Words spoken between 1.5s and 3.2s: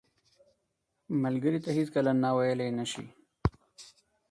ته هیڅکله نه ویلې نه شي